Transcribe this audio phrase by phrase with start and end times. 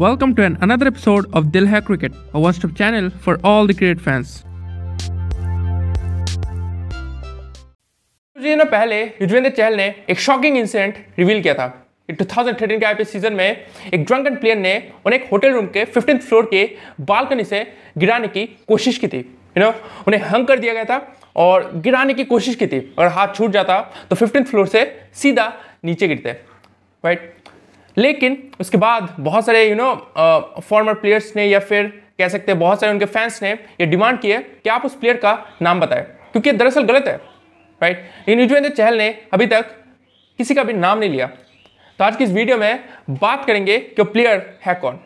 [0.00, 3.74] Welcome to an another episode of Dil Hai Cricket, a one-stop channel for all the
[3.76, 4.32] cricket fans.
[8.36, 11.66] दिनों पहले युजवेंद्र चहल ने एक shocking incident reveal किया था।
[12.08, 14.76] कि 2013 के आईपीएल सीज़न में एक ड्रंकन प्लेयर ने
[15.06, 16.68] उन्हें एक होटल रूम के फिफ्टींथ फ्लोर के
[17.00, 17.66] बालकनी से
[17.98, 19.18] गिराने की कोशिश की थी।
[19.58, 19.70] यू नो
[20.06, 21.00] उन्हें हंग कर दिया गया था
[21.36, 25.52] और गिराने की कोशिश की थी। अगर हाथ छूट जाता तो फिफ्टीन फ्लोर से सीधा
[25.84, 26.30] नीचे गिरते।
[27.04, 27.34] राइट
[27.96, 29.94] लेकिन उसके बाद बहुत सारे यू नो
[30.60, 31.86] फॉर्मर प्लेयर्स ने या फिर
[32.18, 34.94] कह सकते हैं बहुत सारे उनके फैंस ने ये डिमांड की है कि आप उस
[34.94, 37.16] प्लेयर का नाम बताएँ, क्योंकि दरअसल गलत है
[37.80, 39.74] राइट युजवेंद्र चहल ने अभी तक
[40.38, 41.26] किसी का भी नाम नहीं लिया।
[41.98, 44.98] तो आज की इस वीडियो में बात करेंगे कि प्लेयर है कौन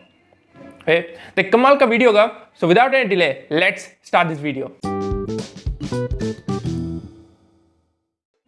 [0.89, 2.27] तो कमाल का वीडियो होगा
[2.61, 4.90] so without any delay let's start this video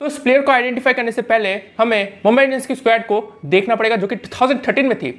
[0.02, 3.74] तो उस प्लेयर को आइडेंटिफाई करने से पहले हमें मुंबई इंडियंस की स्क्वाड को देखना
[3.74, 5.10] पड़ेगा, जो कि 2013 में थी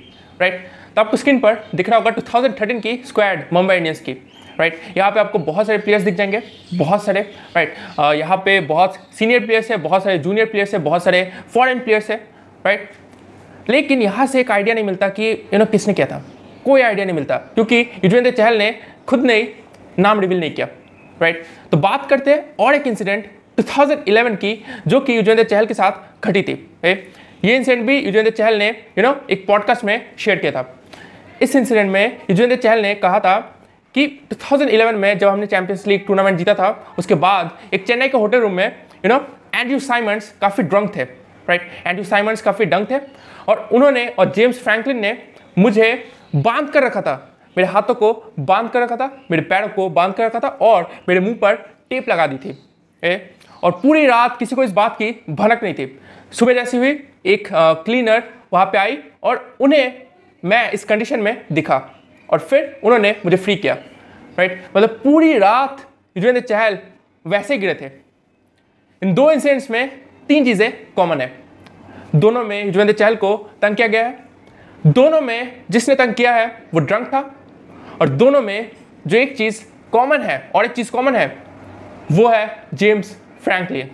[0.42, 0.66] राइट
[0.96, 4.14] तो आपको स्क्रीन पर दिख रहा होगा 2013 की स्क्वाड मुंबई इंडियंस की
[4.60, 6.42] राइट यहाँ पे आपको बहुत सारे प्लेयर्स दिख जाएँगे,
[6.74, 7.22] बहुत सारे
[7.56, 7.76] राइट
[8.18, 12.10] यहाँ पे बहुत सीनियर प्लेयर्स है, बहुत सारे जूनियर प्लेयर्स है, बहुत सारे फॉरेन प्लेयर्स
[12.12, 12.18] है
[12.66, 12.90] राइट
[13.70, 16.24] लेकिन यहाँ से एक आइडिया नहीं मिलता कि यू नो किसने किया था।
[16.66, 18.76] कोई आइडिया नहीं मिलता, क्योंकि युजवेंद्र चहल ने
[19.08, 19.42] खुद ने
[20.00, 20.68] नाम रिवील नहीं किया
[21.22, 25.74] राइट तो बात करते हैं और एक इंसिडेंट 2011 की, जो कि युजवेंद्र चहल के
[25.74, 26.54] साथ घटी थी,
[26.86, 26.94] ए?
[27.46, 30.80] ये इंसिडेंट भी युजवेंद्र चहल ने यू नो एक पॉडकास्ट में शेयर किया था।
[31.42, 33.40] इस इंसिडेंट में युजवेंद्र चहल ने कहा था
[33.96, 38.18] कि 2011 में जब हमने चैंपियंस लीग टूर्नामेंट जीता था, उसके बाद एक चेन्नई के
[38.18, 38.66] होटल रूम में
[39.06, 39.20] यू नो
[39.56, 41.04] एंड्रू साइमंड्स काफ़ी ड्रंक थे
[41.50, 43.00] राइट एंड्रू साइमंड्स काफ़ी डंक थे
[43.48, 45.18] और उन्होंने और जेम्स फ्रैंकलिन ने
[45.58, 45.94] मुझे
[46.36, 47.16] बाँध कर रखा था,
[47.58, 50.92] मेरे हाथों को बाँध कर रखा था, मेरे पैरों को बाँध कर रखा था और
[51.10, 51.56] मेरे मुँह पर
[51.90, 52.58] टेप लगा दी थी।
[53.04, 53.30] ए?
[53.64, 56.00] और पूरी रात किसी को इस बात की भनक नहीं थी।
[56.32, 58.24] सुबह जैसी हुई एक आ, क्लीनर
[58.54, 60.02] वहाँ पे आई और उन्हें
[60.44, 61.78] मैं इस कंडीशन में दिखा
[62.30, 63.74] और फिर उन्होंने मुझे फ्री किया।
[64.38, 65.86] राइट मतलब पूरी रात
[66.18, 66.78] युजवेंद्र चहल
[67.26, 67.92] वैसे गिरे थे।
[69.02, 69.90] इन दो इंसिडेंट्स में
[70.28, 71.32] तीन चीज़ें कॉमन है।
[72.16, 74.18] दोनों में युजवेंद्र चहल को तंग किया गया है।
[74.88, 77.20] दोनों में जिसने तंग किया है वो ड्रंक था।
[78.02, 78.72] और दोनों में
[79.08, 81.28] जो एक चीज़ कॉमन है और एक चीज़ कॉमन है
[82.12, 83.90] वो है जेम्स फ्रैंकलिन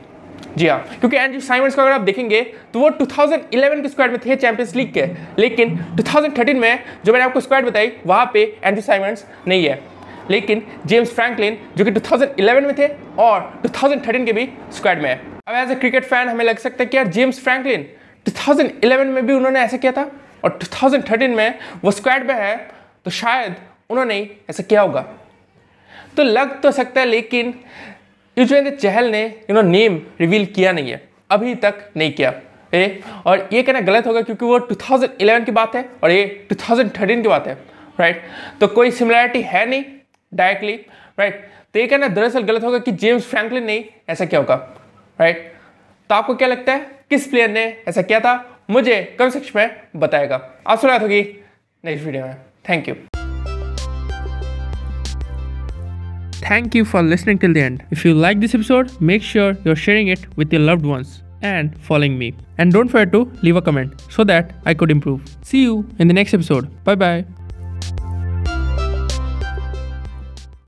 [0.58, 2.42] जी हाँ क्योंकि एंड्रू साइमंड्स को अगर आप देखेंगे
[2.74, 5.06] तो वो 2011 के स्क्वाड में थे चैंपियंस लीग के।
[5.40, 9.82] लेकिन 2013 में जो मैंने आपको स्क्वाड बताई, वहाँ पे एंड्रू साइमंड्स नहीं है।
[10.30, 12.88] लेकिन जेम्स फ्रैंकलिन जो कि 2011 में थे
[13.20, 15.16] और 2013 के भी स्क्वाड में है।
[15.48, 17.86] अब एज ए क्रिकेट फ़ैन हमें लग सकता है कि यार जेम्स फ्रैंकलिन
[18.26, 20.10] 2011 में भी उन्होंने ऐसा किया था
[20.44, 22.56] और 2013 में वो स्क्वाड में है
[23.06, 23.56] तो शायद
[23.90, 24.20] उन्होंने
[24.50, 25.06] ऐसा किया होगा।
[26.18, 27.54] तो लग तो सकता है, लेकिन
[28.40, 31.02] युजवेंद्र चहल ने यू नो नेम रिवील किया नहीं है।
[31.32, 32.34] अभी तक नहीं किया।
[32.74, 37.22] ए, और ये कहना गलत होगा क्योंकि वो 2011 की बात है और ये 2013
[37.22, 37.58] की बात है
[38.00, 38.22] राइट
[38.62, 39.84] तो कोई सिमिलैरिटी है नहीं
[40.34, 40.74] डायरेक्टली
[41.20, 44.56] राइट तो ये कहना दरअसल गलत होगा कि जेम्स फ्रैंकलिन ने ऐसा क्या होगा
[45.20, 45.52] राइट
[46.10, 48.34] तो आपको क्या लगता है किस प्लेयर ने ऐसा किया था?
[48.70, 51.22] मुझे कमेंट सेक्शन में बताएगा। आप सुना होगी
[51.84, 52.36] नेक्स्ट वीडियो में।
[52.70, 52.96] Thank you
[56.50, 57.84] Thank you for listening till the end.
[57.92, 61.80] If you like this episode, make sure you're sharing it with your loved ones and
[61.80, 62.34] following me.
[62.58, 65.22] And don't forget to leave a comment so that I could improve.
[65.44, 66.72] See you in the next episode.
[66.84, 67.26] Bye bye.